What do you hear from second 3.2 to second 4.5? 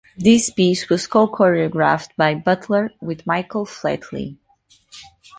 Michael Flatley.